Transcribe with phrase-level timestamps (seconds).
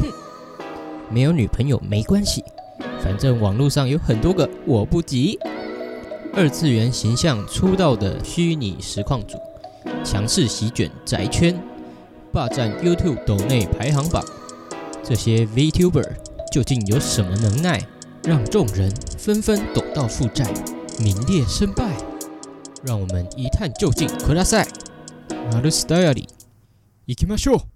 [0.00, 0.12] 哼，
[1.10, 2.44] 没有女朋友没关系，
[3.02, 5.38] 反正网络上有很多个我不急。
[6.34, 9.38] 二次元形象出道的虚拟实况组，
[10.04, 11.58] 强势席卷宅圈，
[12.32, 14.22] 霸占 YouTube 抖内排行榜。
[15.02, 16.04] 这些 VTuber
[16.52, 17.80] 究竟有什么能耐，
[18.24, 20.52] 让众人纷纷抖到负债，
[21.00, 21.96] 名列身败？
[22.84, 24.06] 让我们一探究竟。
[24.08, 24.68] ください。
[25.50, 26.28] ナルスダイアリー、
[27.06, 27.69] 行きましょう。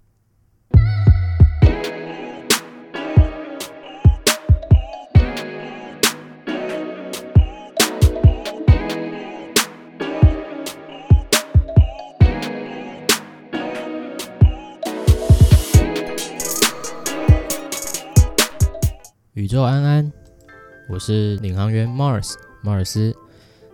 [20.96, 23.14] 我是领航员 Mars 马尔斯，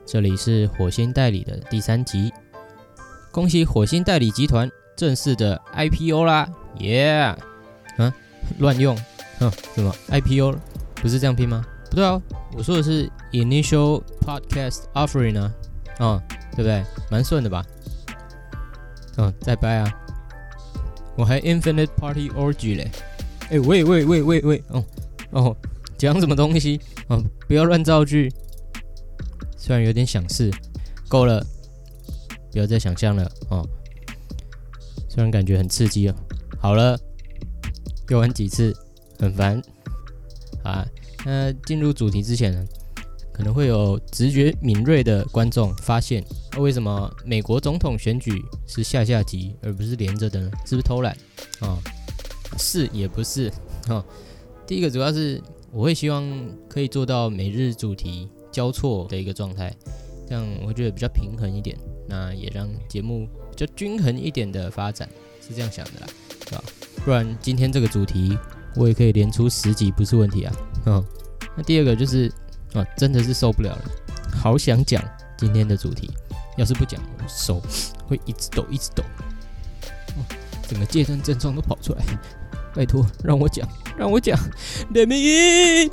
[0.04, 2.32] 这里是火星代理的第三集。
[3.30, 6.50] 恭喜火星代理集团正式的 IPO 啦！
[6.80, 7.12] 耶！
[7.12, 7.38] 啊，
[8.58, 8.98] 乱用，
[9.38, 10.56] 哼，什么 IPO
[10.96, 11.64] 不是这样拼吗？
[11.90, 12.20] 不对啊，
[12.56, 15.52] 我说的是 Initial Podcast Offering 啊，
[16.00, 16.22] 哦，
[16.56, 16.82] 对不对？
[17.08, 17.64] 蛮顺的吧？
[19.18, 19.94] 嗯，再掰啊！
[21.14, 22.90] 我还 Infinite Party Orgy 嘞！
[23.48, 24.84] 哎，喂喂喂喂喂，哦。
[25.30, 25.56] 哦，
[25.96, 26.80] 讲什么东西？
[27.12, 28.32] 哦，不要乱造句。
[29.58, 30.50] 虽然有点想事，
[31.08, 31.44] 够了，
[32.50, 33.30] 不要再想象了。
[33.50, 33.68] 哦，
[35.10, 36.14] 虽然感觉很刺激哦。
[36.58, 36.98] 好了，
[38.08, 38.74] 又玩几次，
[39.18, 39.60] 很烦。
[40.64, 40.86] 啊，
[41.26, 42.64] 那进入主题之前呢，
[43.30, 46.24] 可能会有直觉敏锐的观众发现，
[46.56, 50.50] 为什么美国总统选举是下下集而不是连着的呢？
[50.64, 51.14] 是不是偷懒？
[51.60, 51.78] 啊，
[52.58, 53.52] 是也不是？
[53.86, 54.02] 哈。
[54.66, 55.42] 第一个主要是
[55.72, 56.22] 我会希望
[56.68, 59.74] 可以做到每日主题交错的一个状态，
[60.28, 61.74] 这样我觉得比较平衡一点，
[62.06, 65.08] 那也让节目比较均衡一点的发展，
[65.40, 66.06] 是这样想的啦，
[66.44, 66.64] 对吧？
[67.02, 68.36] 不然今天这个主题
[68.76, 70.52] 我也可以连出十集不是问题啊。
[70.84, 71.02] 嗯，
[71.56, 72.30] 那第二个就是
[72.74, 73.84] 啊，真的是受不了了，
[74.30, 75.02] 好想讲
[75.38, 76.10] 今天的主题，
[76.58, 77.62] 要是不讲，手
[78.06, 79.02] 会一直抖一直抖，
[80.68, 82.04] 整个戒断症状都跑出来。
[82.74, 84.38] 拜托，让我讲，让我讲
[84.94, 85.90] ，Let me in。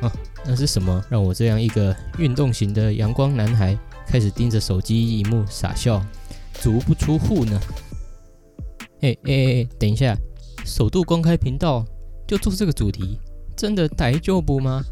[0.00, 0.12] 啊，
[0.44, 6.04] 那是什么让我这样一个运动型的阳光男孩开始盯着手机荧幕傻笑，
[6.54, 7.60] 足不出户呢？
[9.02, 10.16] 哎哎哎，等一下，
[10.64, 11.84] 首度公开频道
[12.26, 13.18] 就做这个主题，
[13.56, 14.82] 真的逮就不吗？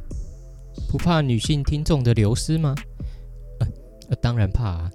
[0.88, 2.74] 不怕女性听众的流失吗？
[4.10, 4.90] 呃，当然怕啊。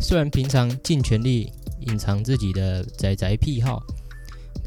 [0.00, 3.82] 虽然平常尽全力隐藏自己的宅宅癖好。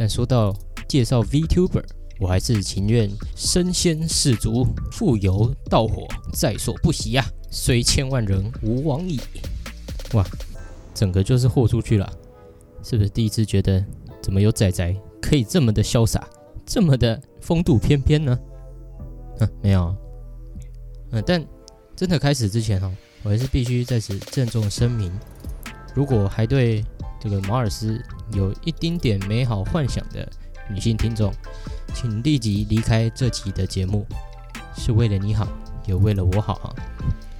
[0.01, 0.51] 但说到
[0.87, 1.83] 介绍 VTuber，
[2.19, 7.23] 我还是情愿身先士卒，赴油蹈火，在所不惜呀！
[7.51, 9.19] 虽千万人，吾往矣。
[10.13, 10.25] 哇，
[10.95, 12.13] 整个就是豁出去了，
[12.81, 13.85] 是不是第一次觉得
[14.23, 14.91] 怎么有仔仔
[15.21, 16.27] 可以这么的潇洒，
[16.65, 18.39] 这么的风度翩翩呢？
[19.37, 19.95] 嗯，没有。
[21.11, 21.45] 嗯，但
[21.95, 22.91] 真的开始之前哈，
[23.21, 25.11] 我还是必须在此郑重声明，
[25.93, 26.83] 如果还对。
[27.23, 30.27] 这个马尔斯有一丁点美好幻想的
[30.69, 31.33] 女性听众，
[31.93, 34.05] 请立即离开这期的节目，
[34.75, 35.47] 是为了你好，
[35.85, 36.75] 也为了我好哈。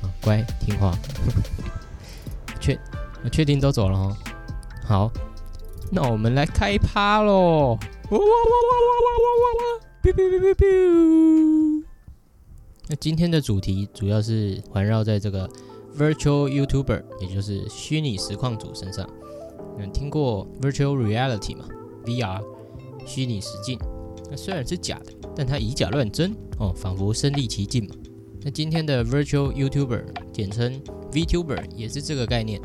[0.01, 0.94] 啊，乖听话，
[2.59, 2.80] 确
[3.31, 4.18] 确定都走了哈。
[4.84, 5.12] 好，
[5.91, 7.78] 那我们来开趴喽！
[8.09, 9.62] 哇哇哇哇哇哇哇哇
[10.03, 11.84] ！biu biu biu biu biu。
[12.88, 15.50] 那今天的主题主要是环绕在这个
[15.97, 19.09] virtual YouTuber，也就是虚拟实况组身上。
[19.80, 21.66] 有听过 virtual reality 吗
[22.06, 22.42] ？VR
[23.06, 23.80] 虚拟实境，
[24.30, 27.96] 那虽然是假的，但它以假乱真哦，仿佛身临其境嘛。
[28.44, 30.81] 那今天的 virtual YouTuber，简称
[31.12, 32.60] VTuber，也是这个概念，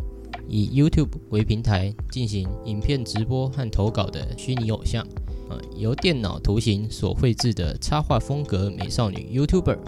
[0.49, 5.03] 以 YouTube 为平台进行影片直播和投稿的虚拟偶像
[5.49, 9.78] 啊，由电脑图形所绘制的插画风格美少女 YouTuber。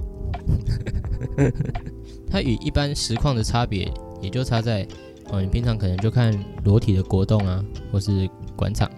[2.30, 3.90] 它与一般实况的差别，
[4.20, 4.86] 也就差在。
[5.30, 6.32] 哦，你平常可能就看
[6.64, 7.62] 裸体的国动啊，
[7.92, 8.90] 或是广场，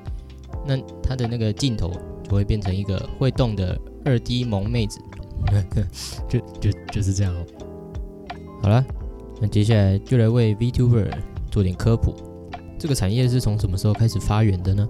[0.67, 1.91] 那它的那个镜头
[2.23, 5.01] 就会变成一个会动的二 D 萌妹子，
[6.29, 7.45] 就就就是这样哦。
[8.63, 8.85] 好了，
[9.41, 11.11] 那接下来就来为 VTuber
[11.51, 12.15] 做点科普。
[12.79, 14.89] 这个产业是从什么时候开始发源的呢？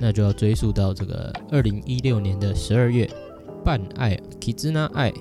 [0.00, 3.08] 那就要追溯到这个二零一六年的十二月，
[3.64, 5.12] 半爱 Kizuna 爱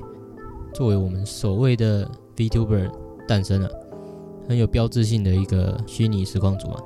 [0.74, 2.90] 作为我们所谓的 VTuber
[3.28, 3.87] 诞生了。
[4.48, 6.82] 很有标志性的一个虚拟实况组啊，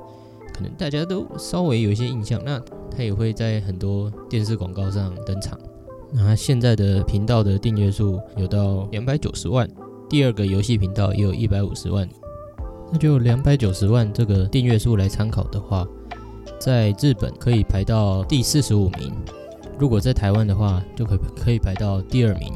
[0.54, 2.40] 可能大家都稍微有一些印象。
[2.44, 2.60] 那
[2.90, 5.58] 它也会在很多电视广告上登场。
[6.12, 9.66] 那现在的频道的订阅数有到两百九十万，
[10.10, 12.06] 第二个游戏频道也有一百五十万。
[12.92, 15.88] 那就两百九十万这个订阅数来参考的话，
[16.58, 19.10] 在日本可以排到第四十五名，
[19.78, 22.52] 如果在台湾的话，就可可以排到第二名，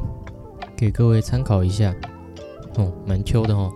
[0.75, 1.95] 给各位参考一下。
[2.75, 3.73] 哦，蛮秋的哦。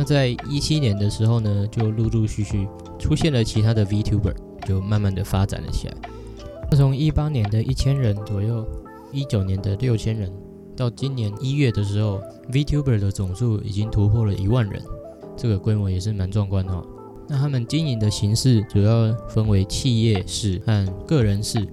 [0.00, 2.66] 那在一七年的时候呢，就陆陆续续
[2.98, 4.34] 出现了其他的 VTuber，
[4.66, 5.94] 就慢慢的发展了起来。
[6.70, 8.66] 那从一八年的一千人左右，
[9.12, 10.32] 一九年的六千人，
[10.74, 12.18] 到今年一月的时候
[12.50, 14.82] ，VTuber 的总数已经突破了一万人，
[15.36, 16.82] 这个规模也是蛮壮观的。
[17.28, 21.68] 那他们经营的形式主要分为企业式和个人式，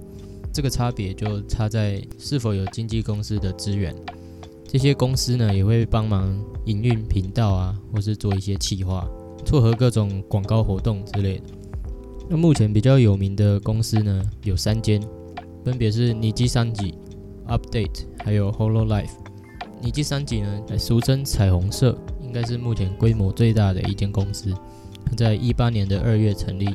[0.52, 3.96] 这个差别就差在是否有经纪公司的资源。
[4.70, 9.08] 这些公司呢也会帮忙营运频道啊，或是做一些企划，
[9.42, 11.44] 撮合各种广告活动之类的。
[12.28, 15.00] 那目前比较有名的公司呢有三间，
[15.64, 16.94] 分别是尼基三吉、
[17.46, 19.08] Update 还有 Hololive。
[19.80, 24.52] 尼基三吉呢，俗称彩虹社，应该是目前规模最大的一间公司。
[25.06, 26.68] 它在一八年的二月成立，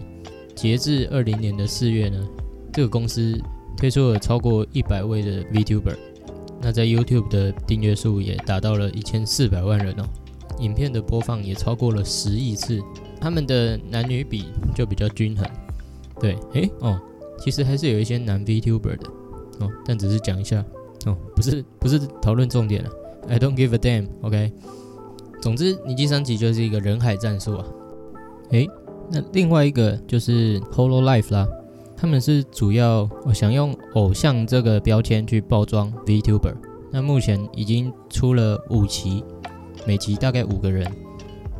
[0.56, 2.28] 截至二零年的四月呢，
[2.72, 3.40] 这个公司
[3.78, 5.95] 推出了超过一百位的 VTuber。
[6.63, 10.06] 那在 YouTube 的订阅数也达到了一千四百万人哦，
[10.60, 12.81] 影片的播放也超过了十亿次。
[13.19, 15.45] 他们的男女比就比较均衡。
[16.19, 17.00] 对，诶，哦，
[17.39, 19.07] 其实还是有一些男 VTuber 的
[19.60, 20.63] 哦，但只是讲一下
[21.06, 22.89] 哦，不是不是讨论重点了。
[23.27, 24.51] I don't give a damn，OK。
[25.42, 27.66] 总之，尼基三级就是一个人海战术啊。
[28.51, 28.69] 诶，
[29.12, 31.48] 那另外一个就是 Holo Life 啦。
[32.03, 36.53] 他们是主要我想用偶像这个标签去包装 VTuber，
[36.91, 39.23] 那目前已经出了五期，
[39.88, 40.85] 每期大概五个人。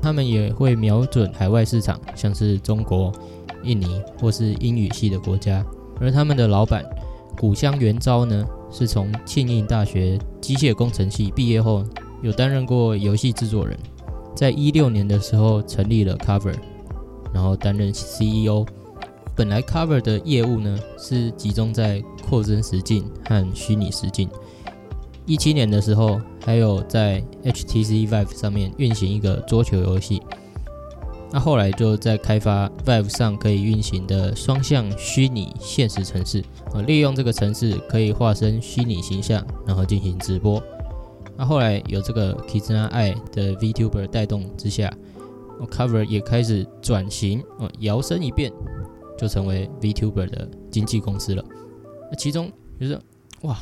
[0.01, 3.10] 他们也会瞄准海外市场，像是中国、
[3.63, 5.66] 印尼或是英语系的国家。
[5.98, 6.84] 而他们的老板
[7.38, 11.86] 古香元昭呢，是从庆应大学机械工程系毕业后，
[12.22, 13.80] 有担任过游戏制作人，
[14.36, 16.54] 在一六年的时候成立了 Cover，
[17.34, 18.66] 然后担任 CEO。
[19.36, 24.30] 本来 Cover 的业务呢是集中在扩增实境和虚拟实境。
[25.26, 30.22] 一七年的时候，还有在 HTC Vive 上面运行一个桌球游戏。
[31.32, 36.44] 那后来就在开发 Vive 上可以运行的双向虚拟现实城市，
[36.74, 40.62] 呃，利用这个城市可以化身虚拟形象，然后进行直播。
[41.36, 44.94] 那后来有这个 Kizuna 爱的 VTuber 带动之下
[45.72, 48.52] ，Cover 也开始转型，哦，摇身一变。
[49.24, 51.42] 就成为 VTuber 的经纪公司了。
[52.12, 53.00] 那其中就是
[53.44, 53.58] 哇，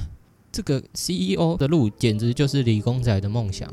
[0.51, 3.71] 这个 CEO 的路简直就是理工仔的梦想，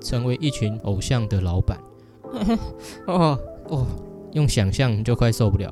[0.00, 1.78] 成为一群偶像的老板。
[3.06, 3.38] 哦
[3.68, 3.86] 哦，
[4.32, 5.70] 用想象就快受不了，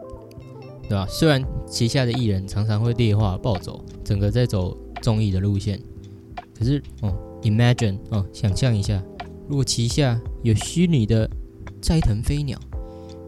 [0.86, 1.06] 对吧？
[1.08, 5.80] 虽然旗下的艺人常常会劣化暴走，整个在走综艺的路线，
[6.54, 9.02] 可是哦，Imagine 哦，想象一下，
[9.48, 11.26] 如果旗下有虚拟的
[11.80, 12.60] 斋藤飞鸟，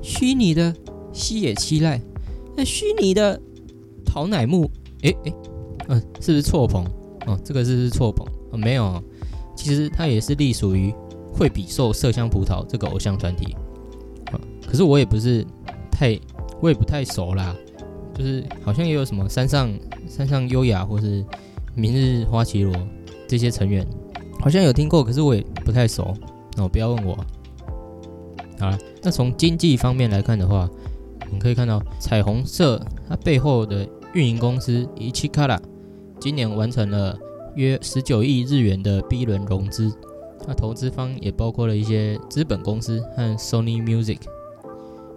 [0.03, 0.77] 虚拟的。
[1.13, 2.01] 西野七濑，
[2.57, 3.41] 那虚拟的
[4.05, 4.71] 桃乃木，
[5.03, 5.35] 诶诶，
[5.89, 6.85] 嗯，是不是错棚？
[7.27, 9.03] 哦，这个是是错棚哦，没有，
[9.57, 10.95] 其实它也是隶属于
[11.33, 13.55] 惠比寿麝香葡萄这个偶像团体。
[14.33, 15.45] 啊，可是我也不是
[15.91, 16.19] 太，
[16.61, 17.55] 我也不太熟啦，
[18.15, 19.71] 就是好像也有什么山上
[20.07, 21.25] 山上优雅或是
[21.75, 22.75] 明日花绮罗
[23.27, 23.87] 这些成员，
[24.41, 26.15] 好像有听过，可是我也不太熟。
[26.57, 27.17] 哦，不要问我。
[28.59, 30.69] 好了，那从经济方面来看的话。
[31.29, 35.59] 我们可以看到彩虹社它背后的运营公司 Ichikara
[36.19, 37.17] 今年完成了
[37.55, 39.93] 约十九亿日元的 B 轮融资，
[40.47, 44.21] 那投资方也包括了一些资本公司和 Sony Music，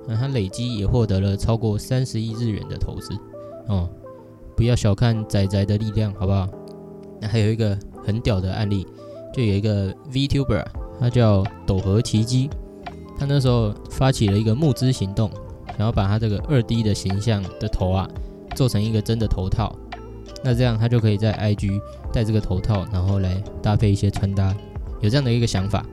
[0.08, 3.14] 那它累积也获得了超过三十亿日元的投资
[3.68, 3.90] 哦，
[4.56, 6.48] 不要小看仔仔的力量，好不好？
[7.20, 8.86] 那还有一个很屌的案例，
[9.34, 10.66] 就有一个 VTuber，
[11.00, 12.50] 他叫斗河奇迹，
[13.18, 15.32] 他那时候发起了一个募资行动。
[15.82, 18.08] 然后把他这个二 D 的形象的头啊，
[18.56, 19.76] 做成一个真的头套，
[20.44, 21.82] 那这样他就可以在 IG
[22.14, 24.56] 戴这个头套，然后来搭配一些穿搭，
[25.00, 25.84] 有这样的一个想法。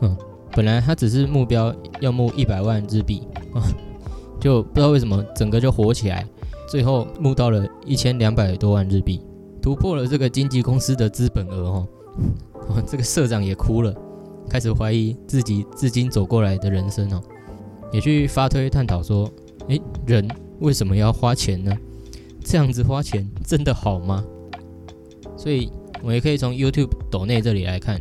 [0.00, 0.16] 嗯，
[0.52, 3.60] 本来他只是目标要募一百万日币啊，
[4.40, 6.26] 就不知道为什么整个就火起来，
[6.66, 9.20] 最后募到了一千两百多万日币，
[9.60, 11.86] 突破了这个经纪公司的资本额哦。
[12.88, 13.94] 这个社长也哭了，
[14.48, 17.22] 开始怀疑自己至今走过来的人生哦。
[17.92, 19.30] 也去发推探讨说，
[19.68, 20.28] 诶，人
[20.60, 21.72] 为什么要花钱呢？
[22.44, 24.24] 这样子花钱真的好吗？
[25.36, 25.70] 所以，
[26.02, 27.96] 我也可以从 YouTube 抖内这里来看，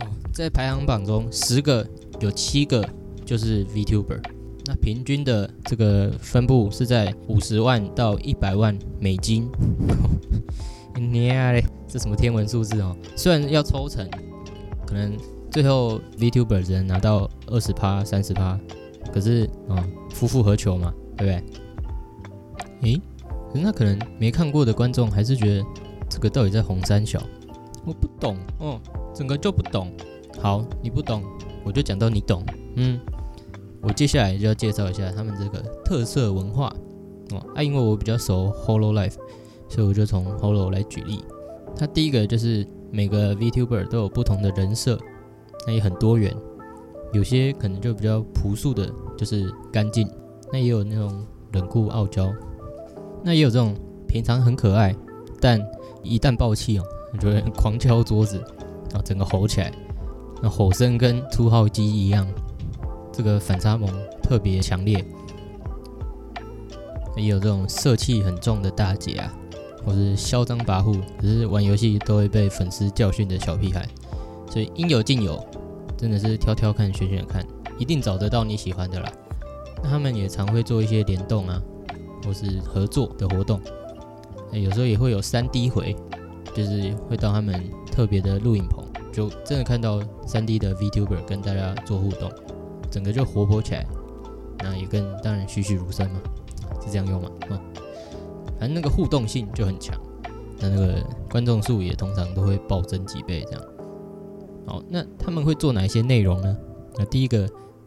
[0.00, 1.86] 哦，在排行榜中，十个
[2.20, 2.86] 有七个
[3.24, 4.20] 就是 VTuber，
[4.66, 9.48] 那平均的这个分布是在五十万到一百万美金。
[10.98, 12.96] 你嘞，这什么天文数字哦？
[13.16, 14.06] 虽然要抽成，
[14.86, 15.16] 可能
[15.50, 18.58] 最后 VTuber 只能拿到二十趴、三十趴。
[19.12, 19.76] 可是嗯，
[20.10, 20.92] 夫复何求嘛？
[21.16, 22.92] 对不对？
[22.92, 23.00] 诶，
[23.52, 25.64] 那可能没看过的观众还是觉得
[26.08, 27.20] 这个到底在红三小？
[27.84, 28.80] 我不懂哦，
[29.14, 29.90] 整个就不懂。
[30.38, 31.22] 好，你不懂，
[31.64, 32.44] 我就讲到你懂。
[32.76, 32.98] 嗯，
[33.82, 36.72] 我接下来就要介绍一下他们这个特色文化
[37.32, 37.38] 哦。
[37.54, 39.16] 啊，因为我比较熟 Hollow Life，
[39.68, 41.22] 所以我就从 Hollow 来举例。
[41.76, 44.98] 它第一个就是每个 VTuber 都有不同的人设，
[45.66, 46.34] 那也很多元。
[47.12, 50.06] 有些可能就比较朴素的，就是干净；
[50.52, 52.32] 那也有那种冷酷傲娇，
[53.22, 53.74] 那也有这种
[54.06, 54.94] 平常很可爱，
[55.40, 55.60] 但
[56.02, 56.84] 一旦爆气哦，
[57.20, 58.36] 就会狂敲桌子，
[58.90, 59.72] 然后整个吼起来，
[60.40, 62.26] 那吼声跟出号机一样，
[63.12, 63.90] 这个反差萌
[64.22, 65.04] 特别强烈。
[67.16, 69.34] 也有这种色气很重的大姐啊，
[69.84, 73.86] 或是嚣张跋扈，可是玩游戏都会被粉丝教训的小屁孩，
[74.48, 75.44] 所以应有尽有。
[76.00, 77.46] 真的是挑挑看，选选看，
[77.78, 79.12] 一定找得到你喜欢的啦。
[79.82, 81.60] 那他们也常会做一些联动啊，
[82.24, 83.60] 或是合作的活动。
[84.50, 85.94] 有时候也会有三 D 回，
[86.54, 92.32] 就是会到他们特别的录影棚，就真的看到三 D 的 VTuber 跟大家做互动，
[92.90, 93.86] 整个就活泼起来。
[94.60, 96.20] 那也跟当然栩栩如生嘛，
[96.82, 97.28] 是这样用嘛？
[97.50, 97.60] 嗯，
[98.58, 99.94] 反正那个互动性就很强，
[100.58, 103.62] 那那个观众数也通常都会暴增几倍这样。
[104.70, 106.56] 好，那他们会做哪一些内容呢？
[106.96, 107.38] 那第一个，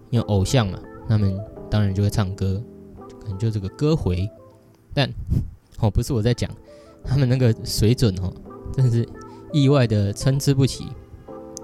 [0.10, 1.34] 因为偶像嘛，他们
[1.72, 2.62] 当然就会唱歌，
[3.22, 4.30] 可能就这个歌回。
[4.94, 5.10] 但
[5.80, 6.52] 哦，不是我在讲，
[7.02, 8.34] 他们那个水准哦，
[8.74, 9.08] 真的是
[9.54, 10.86] 意外的参差不齐。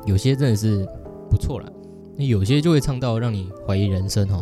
[0.05, 0.87] 有些真的是
[1.29, 1.69] 不错啦，
[2.15, 4.41] 那有些就会唱到让你怀疑人生哦。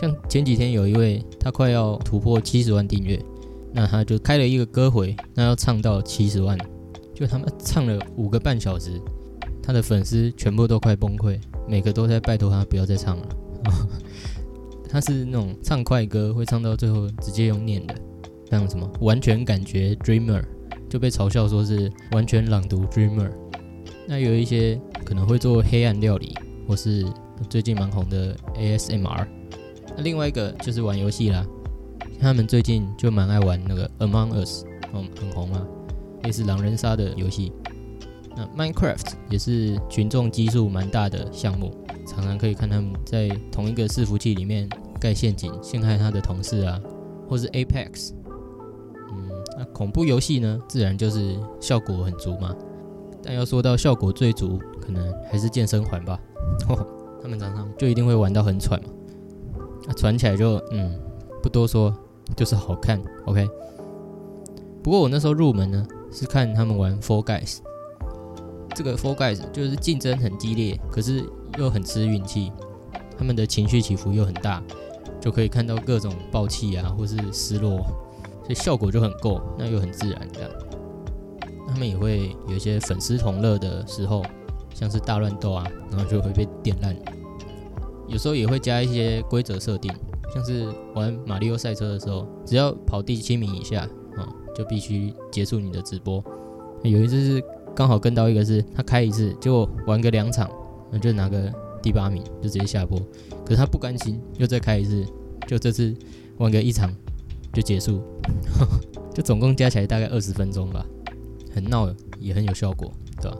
[0.00, 3.22] 像前几天有一位，他快要突破七十万订阅，
[3.70, 6.56] 那他就开了一个歌回，那要唱到七十万，
[7.14, 8.98] 就他们唱了五个半小时。
[9.66, 13.28] 他的粉丝全部都快崩溃，每个都在拜托他不要再唱了。
[14.88, 17.94] 他是那种唱快歌会唱到最后直接用念的，
[18.48, 20.44] 像什么完全感觉 Dreamer
[20.88, 23.30] 就被嘲笑说是完全朗读 Dreamer。
[24.06, 26.32] 那有一些可能会做黑暗料理，
[26.68, 27.04] 或是
[27.50, 29.26] 最近蛮红的 ASMR。
[29.96, 31.44] 那另外一个就是玩游戏啦，
[32.20, 35.66] 他们最近就蛮爱玩那个 Among Us，嗯，很红啊，
[36.22, 37.52] 类似狼人杀的游戏。
[38.36, 41.72] 那 Minecraft 也是群众基数蛮大的项目，
[42.06, 44.68] 常常可以看他们在同一个伺服器里面
[45.00, 46.78] 盖陷阱，陷害他的同事啊，
[47.28, 48.12] 或是 Apex。
[49.10, 52.54] 嗯，那恐怖游戏呢，自然就是效果很足嘛。
[53.22, 56.20] 但要说到效果最足，可能还是健身环吧。
[57.22, 58.90] 他们常常就一定会玩到很喘嘛。
[59.86, 61.00] 那喘起来就嗯，
[61.42, 61.92] 不多说，
[62.36, 63.02] 就是好看。
[63.24, 63.48] OK。
[64.82, 67.58] 不过我那时候入门呢，是看他们玩 Four Guys。
[68.76, 71.24] 这个 Four Guys 就是竞争很激烈，可是
[71.56, 72.52] 又很吃运气，
[73.16, 74.62] 他们的情绪起伏又很大，
[75.18, 77.78] 就可以看到各种爆气啊，或是失落，
[78.42, 80.50] 所以效果就很够，那又很自然这样。
[81.66, 84.22] 他们也会有一些粉丝同乐的时候，
[84.74, 86.94] 像是大乱斗啊，然后就会被点烂。
[88.06, 89.90] 有时候也会加一些规则设定，
[90.34, 96.22] 像是玩马里奥赛车的时候，只要跑第七名以下啊，就必须结束你的直播。
[96.82, 97.42] 有一次是。
[97.76, 100.50] 刚好跟到一个是他开一次，结果玩个两场，
[100.90, 101.52] 那就拿个
[101.82, 102.98] 第八名就直接下播。
[103.44, 105.04] 可是他不甘心，又再开一次，
[105.46, 105.94] 就这次
[106.38, 106.90] 玩个一场
[107.52, 108.00] 就结束，
[109.12, 110.86] 就总共加起来大概二十分钟吧，
[111.52, 112.90] 很闹也很有效果，
[113.20, 113.36] 对吧？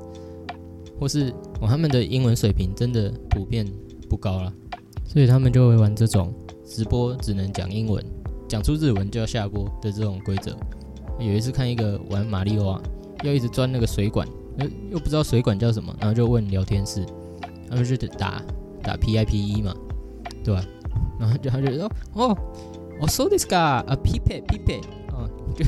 [1.00, 3.66] 或是哦，他们的英文水平真的普遍
[4.06, 4.52] 不高了，
[5.06, 6.30] 所以他们就会玩这种
[6.62, 8.04] 直播只能讲英文，
[8.46, 10.54] 讲出日文就要下播的这种规则。
[11.18, 12.82] 有一次看一个玩马里奥啊。
[13.22, 14.26] 要一直钻那个水管，
[14.58, 17.04] 又又不知道水管叫什么，然后就问聊天室，
[17.68, 18.42] 然后就打
[18.82, 19.74] 打 P I P E 嘛，
[20.44, 20.64] 对吧？
[21.18, 22.36] 然后就他就说哦，
[23.00, 25.64] 我 saw this guy 啊，P P P P，啊，就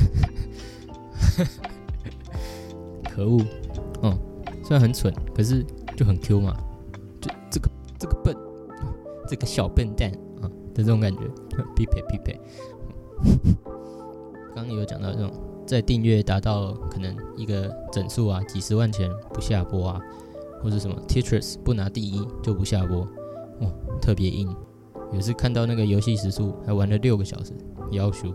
[3.09, 3.41] 可恶，
[4.03, 4.17] 嗯，
[4.63, 5.65] 虽然很蠢，可是
[5.97, 6.55] 就很 Q 嘛，
[7.19, 8.35] 就这个这个笨，
[9.27, 11.21] 这个小笨蛋啊的这种感觉
[11.75, 12.39] ，P P P P，
[14.55, 15.31] 刚刚有讲到这种。
[15.69, 20.01] 在订阅达到可能一个整数啊，几十万前不下播啊，
[20.63, 23.01] 或者什么 Tetris 不拿第一就不下播，
[23.59, 23.71] 哦，
[24.01, 24.51] 特别硬。
[25.13, 27.53] 也是看到那个游戏时速还玩了六个小时，
[27.91, 28.33] 要求。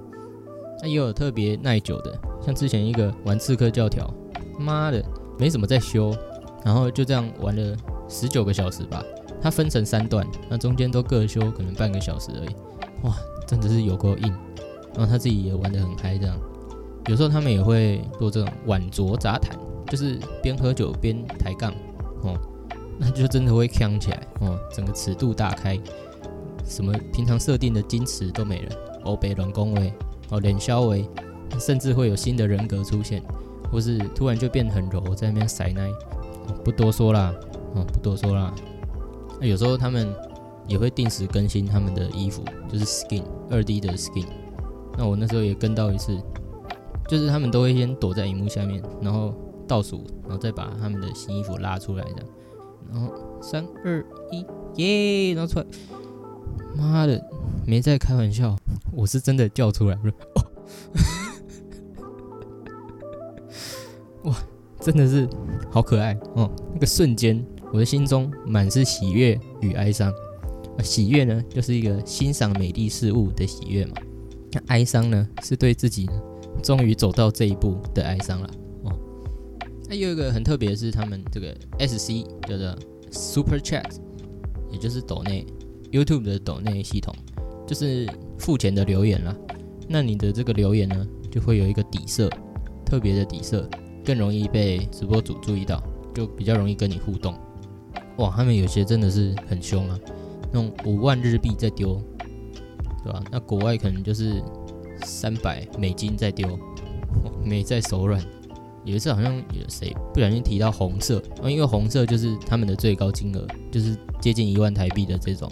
[0.81, 4.09] 那也有特别耐久的，像之前一个玩刺客教条，
[4.57, 5.05] 妈的
[5.37, 6.15] 没怎么在修，
[6.65, 7.77] 然后就这样玩了
[8.09, 9.03] 十九个小时吧。
[9.43, 12.55] 它分成三段，那中间都各修可能半个小时而已。
[13.03, 14.33] 哇，真的是有够硬。
[14.95, 16.39] 然后他自己也玩得很嗨，这样。
[17.09, 21.73] 有时候他们也会做这种晚酌杂谈，就是边喝酒边抬杠，
[22.23, 22.39] 哦，
[22.99, 25.79] 那就真的会呛起来，哦，整个尺度大开，
[26.65, 29.93] 什么平常设定的矜持都没了，欧北软恭维，
[30.31, 31.07] 哦脸消维，
[31.61, 33.23] 甚至会有新的人格出现，
[33.71, 35.91] 或是突然就变很柔，在那边塞奶，
[36.65, 37.35] 不多说啦，
[37.75, 38.55] 哦不多说啦。
[39.41, 40.09] 那有时候他们
[40.67, 42.43] 也会定时更新他们的衣服，
[42.73, 44.27] 就是 skin 二 D 的 skin。
[44.97, 46.17] 那我那时候也跟到一次，
[47.09, 49.35] 就是他们都会先躲在荧幕下面，然后
[49.69, 52.27] 倒数，然后再把他们的新衣服拉出来这样，
[52.93, 54.45] 然后三二一
[54.77, 55.67] 耶，然后出来，
[56.77, 57.23] 妈的，
[57.67, 58.57] 没在开玩笑，
[58.93, 60.43] 我是真的叫出来了，哦，
[64.31, 64.37] 哇，
[64.81, 65.29] 真的是
[65.71, 70.13] 好可爱哦，那个瞬间，我的心中满是喜悦与哀伤，
[70.83, 73.93] 喜悦呢，就是一个欣赏美丽事物的喜悦嘛。
[74.53, 76.09] 那哀伤呢，是对自己
[76.63, 78.51] 终于走到这一步的哀伤了
[78.85, 78.93] 哦。
[79.89, 82.77] 那有一个很特别的是，他们这个 S C 叫做
[83.11, 83.85] Super Chat，
[84.71, 85.47] 也就是抖内
[85.91, 87.15] YouTube 的抖内系统，
[87.67, 88.09] 就是
[88.39, 89.35] 付钱的留言啦。
[89.89, 92.31] 那你的这个留言呢，就会有一个底色，
[92.85, 93.69] 特别的底色，
[94.05, 95.83] 更容易被直播主注意到，
[96.15, 97.35] 就比较容易跟你互动。
[98.19, 99.99] 哇，他们有些真的是很凶啊，
[100.53, 102.01] 那种五万日币在丢。
[103.05, 103.23] 对吧？
[103.31, 104.43] 那国外可能就是
[105.03, 106.59] 三百美金在丢，
[107.43, 108.23] 美在手软。
[108.85, 115.51] 有一次好像有谁不小心提到红色，因为红色就是他们的最高金额，就是接近一万台币的这种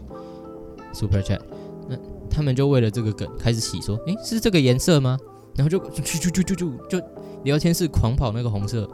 [0.93, 1.41] super chat。
[1.89, 1.97] 那
[2.29, 5.19] 他们就为了这个梗开始洗说，诶，是这个颜色吗？
[5.57, 7.07] 然后就就就就就就就
[7.45, 8.89] 聊天室狂跑那个红色，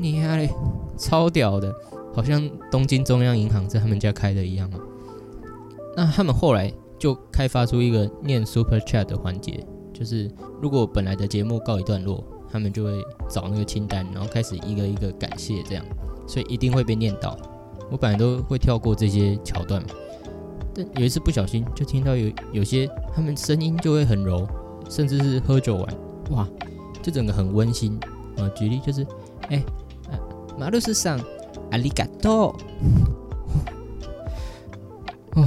[0.00, 0.48] 你嘞，
[0.96, 1.74] 超屌的，
[2.14, 4.78] 好像东京中央银行在他们家开的一样啊。
[5.96, 6.72] 那他们后来。
[6.96, 9.62] 就开发出一个念 Super Chat 的环节，
[9.94, 15.84] 就是如果本来的节目告一段落，他们就会找那个清单，然后开始一个一个感谢这样，
[16.26, 17.38] 所以一定会被念到。
[17.90, 19.82] 我本来都会跳过这些桥段，
[20.74, 24.46] 但有一次不小心就听到有有些他们声音就会很柔，
[24.90, 25.94] 甚至是喝酒完，
[26.30, 26.48] 哇，
[27.02, 27.98] 就整个很温馨
[28.36, 28.48] 啊。
[28.54, 29.06] 举例就是，
[29.48, 29.62] 哎，
[30.58, 31.20] 马路上
[31.70, 32.56] 阿里嘎多，
[35.36, 35.46] 哦。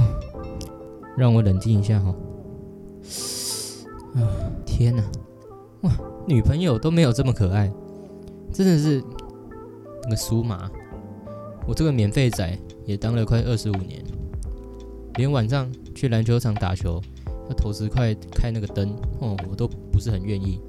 [1.16, 2.14] 让我冷静一下哈。
[4.18, 5.02] 啊，天哪！
[5.82, 5.92] 哇，
[6.26, 7.72] 女朋友都没有这么可爱，
[8.52, 9.02] 真的是
[10.04, 10.68] 那个苏麻。
[11.66, 14.02] 我这个免费仔也当了快二十五年，
[15.14, 17.00] 连晚上去篮球场打球
[17.48, 20.60] 要投十块开那个灯哦，我都不是很愿意。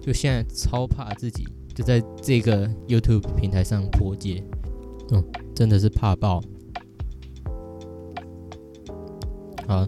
[0.00, 4.42] 就现在超怕自己就在这个 YouTube 平台上破戒，
[5.12, 6.42] 嗯，真的是怕爆。
[9.66, 9.86] 好。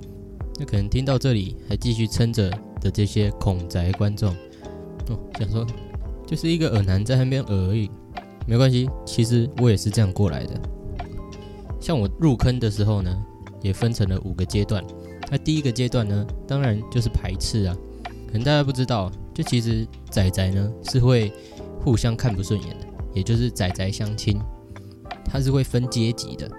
[0.58, 4.30] 那可能听到这里还继续撑着的这些恐宅观众，
[5.08, 5.66] 哦，想说
[6.26, 7.90] 就是一个耳男在那边耳而已，
[8.46, 10.60] 没关系，其实我也是这样过来的。
[11.80, 13.16] 像我入坑的时候呢，
[13.62, 14.84] 也分成了五个阶段。
[15.30, 17.76] 那第一个阶段呢，当然就是排斥啊。
[18.26, 21.32] 可能大家不知道，就其实仔仔呢是会
[21.82, 24.40] 互相看不顺眼的，也就是仔仔相亲，
[25.24, 26.50] 他是会分阶级的。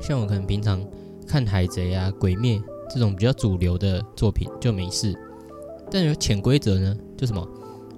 [0.00, 0.84] 像我可能平常
[1.26, 2.60] 看海贼啊、鬼灭。
[2.90, 5.14] 这种比较主流的作品就没事，
[5.90, 7.46] 但有潜规则呢，就什么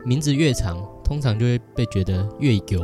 [0.04, 2.80] 名字越长，通常就会被觉得越油。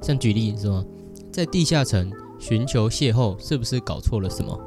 [0.00, 0.84] 像举例是吗？
[1.32, 4.58] 在地下城寻求邂逅，是不是搞错了什么？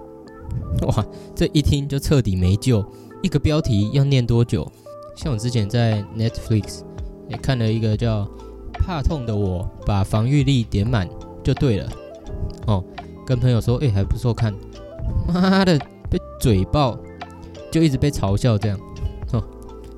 [0.88, 1.06] 哇，
[1.36, 2.86] 这一听就彻底没救。
[3.24, 4.70] 一个标题要念多久？
[5.16, 6.82] 像我之前在 Netflix
[7.30, 8.26] 也看了一个叫
[8.74, 11.08] 《怕痛的我》，把防御力点满
[11.44, 11.90] 就对了。
[12.68, 12.84] 哦，
[13.26, 14.54] 跟朋友说，哎，还不错看。
[15.28, 15.80] 妈的！
[16.10, 17.00] 被嘴爆，
[17.72, 18.78] 就一直被嘲笑这样，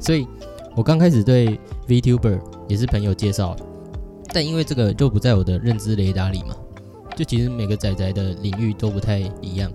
[0.04, 0.28] 所以
[0.76, 2.38] 我刚开始对 VTuber
[2.68, 3.56] 也是朋友介绍，
[4.34, 6.54] 但因为这个就不在我的认知雷达里嘛，
[7.16, 9.72] 就其实每个仔仔的领域都不太一样。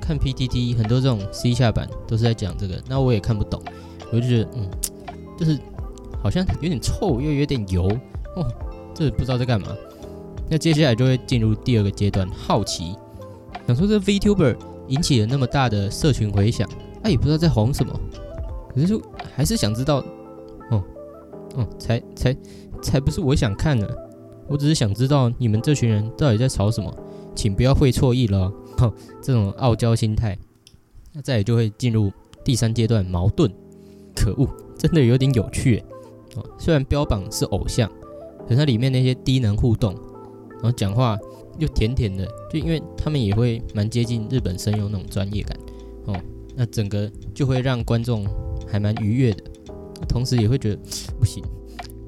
[0.00, 3.62] 看 PTT 很多这种 C 下版都是在讲这个，那我也看不懂，
[4.10, 4.70] 我就觉得嗯，
[5.38, 5.58] 就是
[6.22, 7.86] 好像有点臭又有点油，
[8.36, 8.46] 哦，
[8.94, 9.68] 这不知道在干嘛。
[10.48, 12.96] 那接下来就会进入第二个阶段，好奇，
[13.66, 14.56] 想说这 VTuber。
[14.88, 16.68] 引起了那么大的社群回响，
[17.02, 17.98] 啊，也不知道在红什么，
[18.74, 19.00] 可是
[19.34, 19.98] 还是想知道，
[20.70, 20.82] 哦，
[21.54, 22.36] 哦，才才
[22.82, 24.10] 才不是我想看的，
[24.48, 26.94] 我只是想知道你们这群人到底在吵什么，
[27.34, 30.38] 请不要会错意了，哦，这种傲娇心态，
[31.12, 32.12] 那再也就会进入
[32.44, 33.50] 第三阶段矛盾，
[34.14, 35.82] 可恶，真的有点有趣，
[36.36, 37.90] 哦，虽然标榜是偶像，
[38.44, 39.94] 可是它里面那些低能互动，
[40.52, 41.18] 然后讲话。
[41.58, 45.54] 又甜甜的，就因为他们也会蛮接近日本声优那种专业感。
[46.06, 46.18] 哦，
[46.56, 48.24] 那整个就会让观众
[48.72, 49.44] 还蛮愉悦的，
[50.08, 50.80] 同时也会觉得
[51.20, 51.44] 不行，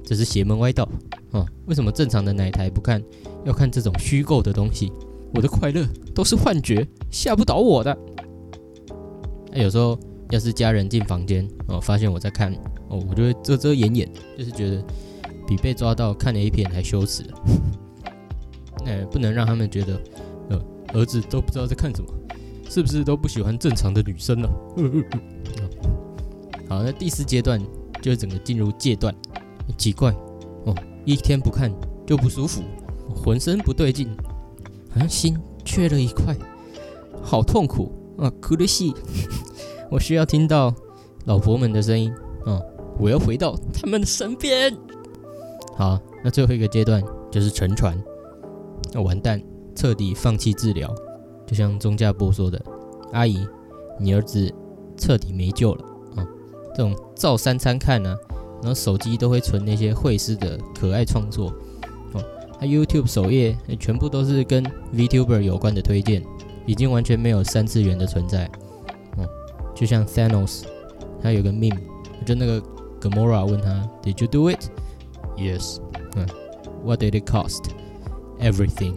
[0.03, 0.89] 这是邪门歪道
[1.33, 1.47] 哦。
[1.67, 3.03] 为什么正常的奶台不看，
[3.45, 4.91] 要看这种虚构的东西？
[5.35, 7.97] 我的快乐都是幻觉，吓不倒我的。
[9.53, 9.99] 那有时候
[10.31, 12.53] 要是家人进房间哦，发现我在看
[12.89, 14.83] 哦，我就会遮遮掩掩，就是觉得
[15.47, 17.25] 比被抓到看 A 片还羞耻。
[18.87, 20.01] 那，不能让他们觉得，
[20.51, 22.09] 呃，儿子都不知道在看什么，
[22.71, 24.49] 是不是都不喜欢正常的女生呢？
[26.75, 27.63] 好，那第四阶段
[28.03, 29.15] 就是整个进入戒断，
[29.79, 30.13] 奇怪
[30.65, 31.73] 哦，一天不看
[32.05, 32.63] 就不舒服，
[33.15, 34.09] 浑身不对劲，
[34.91, 36.37] 好像心缺了一块，
[37.23, 38.93] 好痛苦啊，苦的西。
[39.89, 40.75] 我需要听到
[41.27, 42.13] 老婆们的声音
[42.45, 42.61] 哦，
[42.99, 44.77] 我要回到他们的身边。
[45.77, 47.97] 好，那最后一个阶段就是沉船，
[48.93, 49.41] 那完蛋，
[49.77, 50.93] 彻底放弃治疗，
[51.47, 52.61] 就像钟家波说的
[53.15, 53.47] ：“阿姨，
[54.01, 54.53] 你儿子
[54.97, 55.85] 彻底没救了！”
[56.75, 58.17] 这种照三餐看呢，
[58.61, 61.53] 然后手机都会存那些会师的可爱创作
[62.13, 62.25] 哦，
[62.59, 66.23] 他 YouTube 首页全部都是跟 VTuber 有关的推荐，
[66.67, 68.47] 已经完全没有三次元的存在
[69.17, 69.29] 哦。
[69.75, 70.63] 就像 Thanos，
[71.23, 71.79] 他有个 meme，
[72.27, 72.61] 就那个
[73.01, 74.71] Gamora 问他，Did you do it?
[75.37, 75.79] Yes.
[76.17, 76.27] 嗯
[76.85, 77.65] ，What did it cost?
[78.41, 78.95] Everything.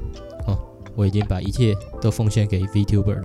[0.47, 0.57] 哦，
[0.95, 3.23] 我已经把一切都奉献给 VTuber 了，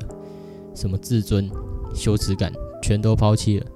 [0.75, 1.51] 什么自尊、
[1.95, 3.67] 羞耻感全都抛弃了。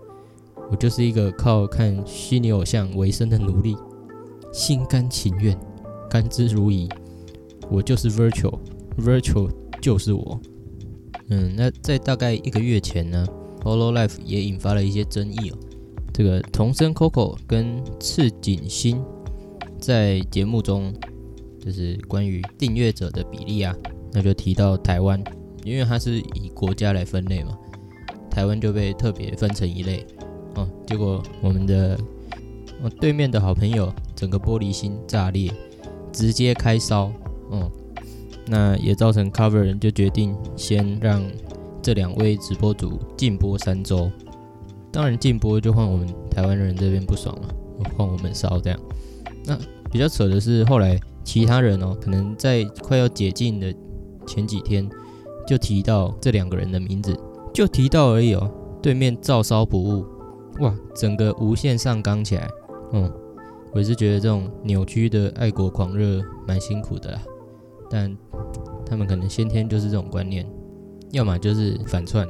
[0.71, 3.77] 我就是一个靠看虚拟偶像为生的奴隶，
[4.53, 5.57] 心甘情愿，
[6.11, 6.91] 甘之如饴。
[7.71, 9.51] 我就是 Virtual，Virtual
[9.81, 10.41] 就是我。
[11.29, 13.27] 嗯，那在大概一个月前呢
[13.63, 15.59] ？Holo Life 也引发了一些争议哦。
[16.13, 19.03] 这个童声 Coco 跟赤井星
[19.81, 20.95] 在节目中，
[21.61, 23.75] 就是关于订阅者的比例啊，
[24.13, 25.23] 那就提到台湾，
[25.65, 27.59] 因为它是以国家来分类嘛，
[28.31, 30.07] 台湾就被特别分成一类
[30.57, 30.69] 哦。
[30.87, 31.99] 结果我们的
[33.01, 35.53] 对面的好朋友整个玻璃心炸裂，
[36.13, 37.13] 直接开烧
[37.51, 37.71] 哦。
[38.47, 41.23] 那也造成 Cover 人就决定先让。
[41.83, 44.11] 这两位直播主禁播三周，
[44.91, 47.49] 当然禁播就换我们台湾人这边不爽了，
[47.97, 48.81] 换我们烧这样。
[49.45, 49.57] 那
[49.89, 53.73] 比较扯的是，后来其他人哦，可能在快要解禁的
[54.27, 54.91] 前几天
[55.47, 57.17] 就提到这两个人的名字，
[57.55, 58.51] 就提到而已哦。
[58.83, 60.05] 对面照烧不误，
[60.61, 62.49] 哇，整个无限上纲起来。
[62.93, 63.13] 嗯，
[63.73, 67.21] 我是觉得这种扭曲的爱国狂热蛮辛苦的啦，
[67.91, 68.17] 但
[68.87, 70.47] 他们可能先天就是这种观念。
[71.13, 72.27] 要么就是反串，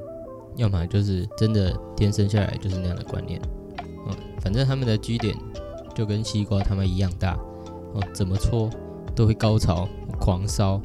[0.56, 3.40] 要么就是真的天生下来就是那样的观念。
[3.80, 5.36] 嗯，反正他们的居点
[5.94, 7.38] 就跟西瓜他们一样大，
[7.94, 8.68] 哦，怎么搓
[9.14, 9.88] 都会高潮
[10.20, 10.80] 狂烧。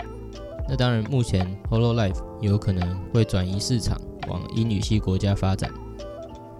[0.69, 3.99] 那当然，目前 Holo Life 有可能会转移市场
[4.29, 5.69] 往英语系国家发展。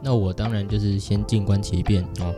[0.03, 2.33] 那我当然就是先静观其变哦，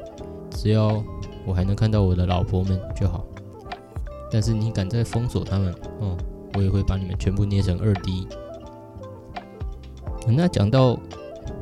[0.52, 1.04] 只要
[1.45, 3.26] 我还能看到我的老婆们就好。
[4.32, 6.17] 但是你敢再封锁他们，哦，
[6.56, 8.28] 我也会把你们全部捏成二 D。
[10.28, 10.97] 那讲到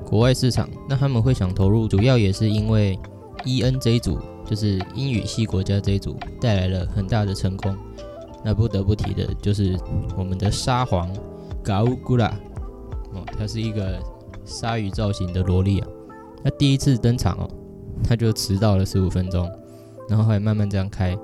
[0.05, 2.97] 国外市场，那他们会想投入，主要也是因为
[3.43, 7.75] E N 这一组，就是英语系国家这一组带来了很大的成功。
[8.43, 9.77] 那不得不提的就是
[10.17, 11.11] 我们的沙皇
[11.63, 12.31] Gaugula，
[13.13, 13.99] 哦，他是一个
[14.51, 15.87] 鲨鱼造型的萝莉啊。
[16.43, 17.49] 那第一次登场哦，
[18.03, 19.49] 他就迟到了十五分钟，
[20.09, 21.17] 然后后来慢慢这样开。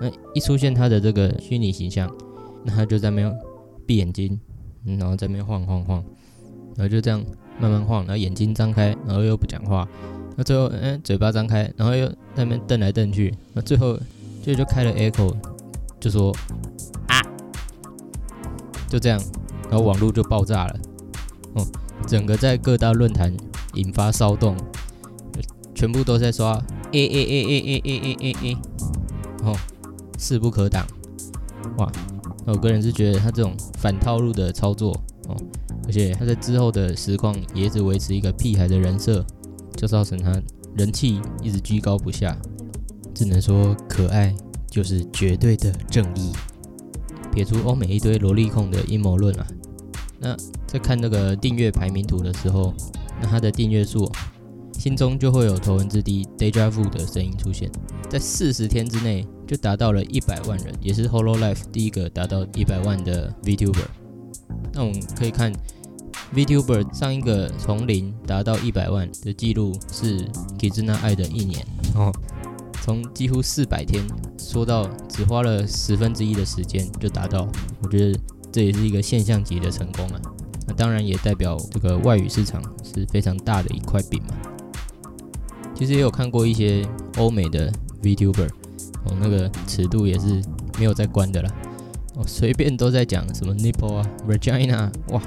[0.00, 2.10] 那一出现他的这个虚拟形象，
[2.64, 3.34] 那他就在那边
[3.86, 4.38] 闭眼睛，
[4.84, 6.04] 然后在那边晃晃晃。
[6.76, 7.24] 然后就这样
[7.58, 9.88] 慢慢晃，然后眼睛张开，然后又不讲话，
[10.36, 13.98] 那最后嗯嘴巴张开，然后又在那边瞪来瞪去，那最后
[14.42, 15.34] 就就开了 echo，
[15.98, 16.30] 就说
[17.08, 17.22] 啊，
[18.90, 19.18] 就这样，
[19.70, 20.78] 然后网络就爆炸了，
[21.54, 21.66] 哦，
[22.06, 23.32] 整个在各大论坛
[23.74, 24.56] 引发骚动，
[25.74, 26.52] 全部都在刷
[26.92, 28.56] a a a a a a a a a，
[29.44, 29.56] 哦，
[30.18, 30.86] 势不可挡，
[31.78, 31.92] 哇，
[32.46, 34.92] 我个人是觉得他这种反套路的操作，
[35.28, 35.36] 哦。
[35.86, 39.24] 而且他在之后的实况也只维持一个屁孩的人设，
[39.76, 40.34] 就造成他
[40.76, 42.36] 人气一直居高不下。
[43.14, 44.34] 只能说可爱
[44.68, 46.32] 就是绝对的正义。
[47.32, 49.46] 撇除欧美一堆萝莉控的阴谋论啊，
[50.18, 52.72] 那在看那个订阅排名图的时候，
[53.20, 54.10] 那他的订阅数
[54.72, 57.70] 心中就会有头文字 D Deja Vu 的声音出现，
[58.08, 63.86] 在四十天之内就达到了一百万人，也是 Holo Life 第一个达到一百万的 VTuber。
[64.72, 65.52] 那我们可以看。
[66.34, 70.18] VTuber 上一个从零达到一百万的记录是
[70.58, 71.64] 《Kizuna 爱的一年》
[71.98, 72.12] 哦，
[72.82, 74.02] 从几乎四百天
[74.36, 77.46] 说到只花了十分之一的时间就达到，
[77.80, 78.18] 我觉得
[78.56, 80.18] 这也是一个现象级的成功啊。
[80.66, 84.34] 那当然也代表这个外语市场是非常大的一块饼嘛。
[85.74, 86.88] 其实也有看过一些
[87.18, 87.70] 欧美的
[88.02, 88.48] VTuber
[89.04, 90.42] 哦，那个尺度也是
[90.78, 91.52] 没有在关的啦，
[92.14, 95.20] 哦，随便都在讲什么 nipple 啊、vagina 哇。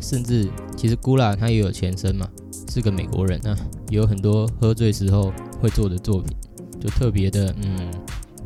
[0.00, 2.28] 甚至其实 Gula 他也有前身嘛，
[2.72, 3.56] 是个美国人啊，
[3.88, 6.36] 也有很多喝醉时候会做的作品，
[6.80, 7.90] 就特别的嗯，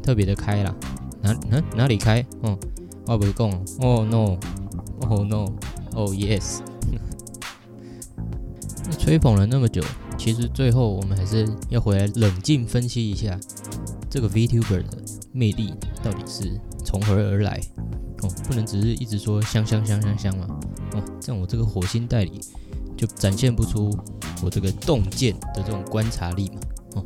[0.02, 0.74] 特别的开啦。
[1.20, 2.24] 哪哪哪里开？
[2.40, 2.58] 哦，
[3.06, 3.50] 我不会讲。
[3.80, 4.38] 哦 no，
[5.08, 5.46] 哦 no，
[5.94, 6.60] 哦 yes。
[8.98, 9.82] 吹捧了那么久，
[10.16, 13.38] 其实最后我们还是要回来冷静分析一下
[14.08, 14.98] 这个 VTuber 的
[15.32, 17.60] 魅力到底是从何而来。
[18.22, 20.46] 哦，不能只是一直说香香香香香嘛。
[20.94, 22.40] 哦，这样我这个火星代理
[22.96, 23.90] 就展现不出
[24.42, 26.60] 我这个洞见的这种观察力嘛。
[26.94, 27.04] 哦，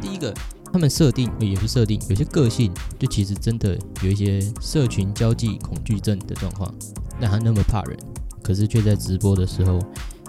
[0.00, 0.34] 第一个，
[0.72, 6.72] 他们设定也是设定，有些个性就其实真的有一些社群交际恐惧症的状况，
[7.20, 7.98] 让他那么怕人，
[8.42, 9.78] 可是却在直播的时候。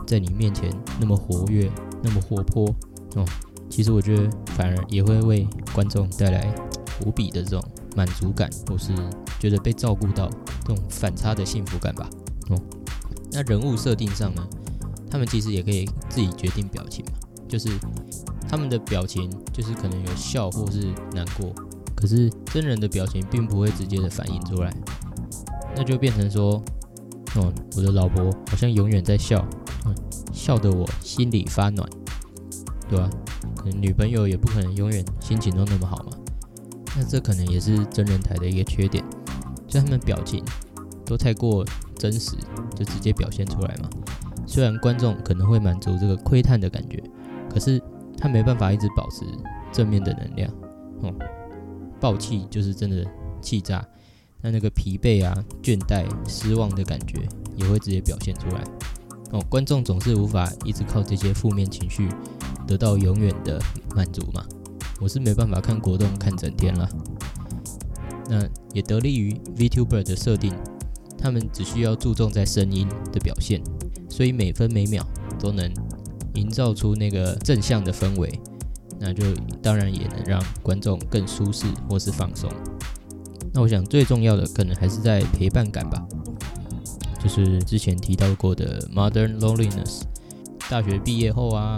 [0.07, 1.69] 在你面前那么活跃，
[2.01, 2.65] 那么活泼
[3.13, 3.23] 哦，
[3.69, 6.51] 其实我觉得反而也会为观众带来
[7.05, 7.63] 无比的这种
[7.95, 8.91] 满足感，或是
[9.39, 10.27] 觉得被照顾到
[10.65, 12.09] 这种反差的幸福感吧。
[12.49, 12.59] 哦，
[13.31, 14.43] 那人物设定上呢，
[15.11, 17.11] 他们其实也可以自己决定表情嘛，
[17.47, 17.69] 就是
[18.49, 21.53] 他们的表情就是可能有笑或是难过，
[21.95, 24.75] 可是真人的表情并不会直接的反映出来，
[25.75, 26.61] 那就变成说，
[27.35, 29.47] 哦，我的老婆好像永远在笑。
[30.31, 31.87] 笑得我心里发暖，
[32.87, 33.09] 对吧？
[33.57, 36.11] 可能女朋友也不可能永远心情都那么好嘛。
[36.95, 39.03] 那这可能也是真人台的一个缺点，
[39.67, 40.41] 就他们表情
[41.05, 42.37] 都太过真实，
[42.73, 43.89] 就直接表现出来嘛。
[44.47, 47.03] 虽然观众可能会满足这个窥探的感觉，
[47.53, 47.81] 可是
[48.19, 49.25] 他没办法一直保持
[49.71, 50.51] 正面的能量。
[51.01, 51.13] 哦，
[51.99, 53.05] 暴气就是真的
[53.41, 53.83] 气炸，
[54.41, 58.63] 那那个疲惫啊、倦怠、失望的感觉也会直接表现出来。
[59.31, 62.09] 哦，观众总是无法一直靠这些负面情绪
[62.67, 63.61] 得到永远的
[63.95, 64.43] 满足嘛。
[64.99, 66.89] 我是没办法看国动看整天了。
[68.29, 70.53] 那也得力于 VTuber 的设定，
[71.17, 73.61] 他们只需要注重在声音的表现，
[74.09, 75.03] 所以每分每秒
[75.39, 75.71] 都能
[76.39, 78.39] 营造出那个正向的氛围，
[78.99, 79.23] 那就
[79.61, 82.49] 当然也能让观众更舒适或是放松。
[83.53, 86.05] 那我想最重要的可能还是在陪伴感吧。
[87.21, 90.03] 就是之前提到过的 modern loneliness，
[90.69, 91.77] 大学毕业后啊，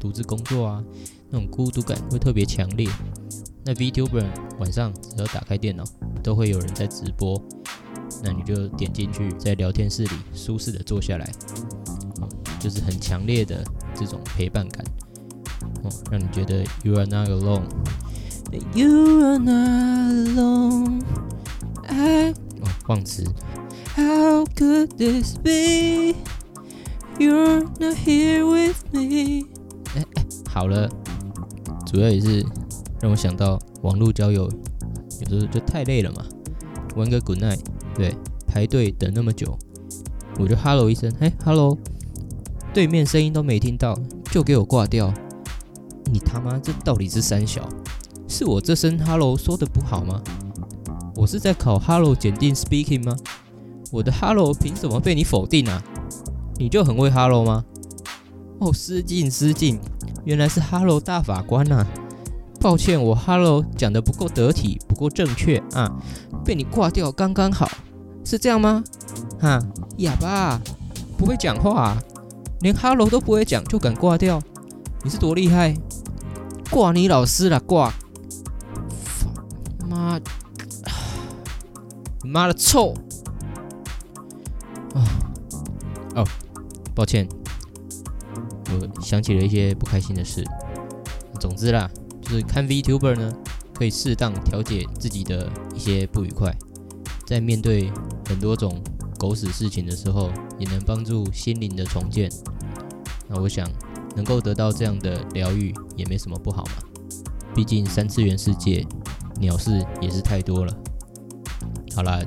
[0.00, 0.82] 独自工作啊，
[1.28, 2.88] 那种孤独感会特别强烈。
[3.66, 4.24] 那 VTuber
[4.60, 5.84] 晚上只要打开电脑，
[6.22, 7.38] 都会有人在直播，
[8.22, 11.30] 那你就点进去，在聊天室里舒适的坐下来，
[12.64, 13.62] 就是很强烈的
[13.94, 14.82] 这种陪伴感，
[15.82, 22.34] 哦，让你觉得 you are not alone，you are not alone，I，哦，
[22.86, 23.22] 忘词。
[23.94, 26.14] How could this be?
[27.18, 29.44] You're not here with me.
[29.94, 30.88] 哎哎，好了，
[31.84, 32.46] 主要也是
[33.02, 34.50] 让我想到网络交友，
[35.20, 36.24] 有时候就太累了嘛，
[36.96, 37.60] 玩个 Good night，
[37.94, 39.58] 对，排队等那么久，
[40.38, 41.76] 我就 Hello 一声，嘿，Hello，
[42.74, 43.96] 对面声音都没听到，
[44.32, 45.14] 就给我挂掉，
[46.12, 47.68] 你他妈这到底是三小？
[48.26, 50.20] 是我这声 Hello 说的不好吗？
[51.14, 53.14] 我是在考 Hello 检定 Speaking 吗？
[53.92, 55.80] 我的 Hello 凭什么被你否定啊？
[56.56, 57.64] 你就很会 Hello 吗？
[58.58, 59.78] 哦，失敬失敬，
[60.24, 61.86] 原来是 Hello 大法官呐！
[62.60, 65.88] 抱歉，我 Hello 讲的不够得体，不够正确啊，
[66.44, 67.70] 被你挂掉刚刚好，
[68.24, 68.82] 是这样吗？
[69.40, 69.62] 哈，
[69.98, 70.60] 哑巴，
[71.16, 71.96] 不会讲话，
[72.64, 74.40] 连 Hello 都不会讲就敢挂掉，
[75.02, 75.76] 你是多厉害？
[76.70, 77.92] 挂你老师了，挂！
[79.86, 80.18] 妈，
[82.22, 82.94] 你妈的臭！
[84.94, 85.04] 啊
[86.16, 86.24] 哦，
[86.94, 87.28] 抱歉，
[88.70, 90.42] 我想起了一些不开心的事。
[91.38, 91.90] 总之啦，
[92.22, 93.30] 就是看 VTuber 呢，
[93.74, 96.50] 可以适当调节自己的一些不愉快，
[97.26, 97.92] 在面对
[98.26, 98.82] 很多种
[99.18, 102.30] 狗屎事情的时候，也能帮助心灵的重建。
[103.28, 103.68] 那我想，
[104.16, 106.72] 能够得到这样的疗愈，也没什么不好嘛。
[107.54, 108.86] 毕竟三次元世界
[109.40, 110.76] 鸟事也是太多了。
[111.94, 112.20] 好啦。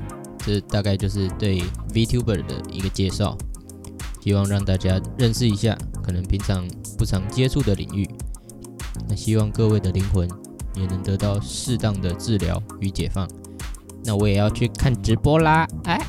[0.46, 1.60] 这大概就是对
[1.92, 3.36] VTuber 的一个介绍，
[4.22, 8.08] 希望让大家认识一下可能平常不常接触的领域。
[9.08, 10.26] 那希望各位的灵魂
[10.74, 13.28] 也能得到适当的治疗与解放。
[14.04, 15.66] 那我也要去看直播啦！
[15.84, 16.00] 哎，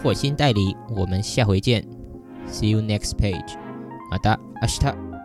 [0.00, 1.84] 火星代理，我们下回见
[2.48, 3.56] ，See you next page，
[4.10, 5.15] 马达阿西塔。